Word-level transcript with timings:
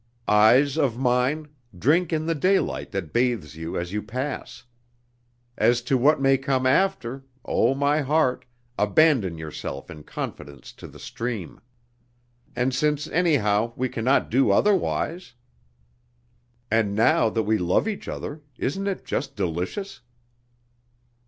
Eyes 0.27 0.79
of 0.79 0.97
mine, 0.97 1.47
drink 1.77 2.11
in 2.11 2.25
the 2.25 2.33
daylight 2.33 2.89
that 2.89 3.13
bathes 3.13 3.55
you 3.55 3.77
as 3.77 3.93
you 3.93 4.01
pass! 4.01 4.63
As 5.59 5.83
to 5.83 5.95
what 5.95 6.19
may 6.19 6.39
come 6.39 6.65
after, 6.65 7.23
O, 7.45 7.75
my 7.75 8.01
heart, 8.01 8.43
abandon 8.79 9.37
yourself 9.37 9.91
in 9.91 10.01
confidence 10.01 10.73
to 10.73 10.87
the 10.87 10.97
stream!... 10.97 11.61
And 12.55 12.73
since 12.73 13.05
anyhow 13.09 13.73
we 13.75 13.89
can 13.89 14.03
not 14.03 14.31
do 14.31 14.49
otherwise!... 14.49 15.35
And 16.71 16.95
now 16.95 17.29
that 17.29 17.43
we 17.43 17.59
love 17.59 17.87
each 17.87 18.07
other, 18.07 18.41
isn't 18.57 18.87
it 18.87 19.05
just 19.05 19.35
delicious? 19.35 20.01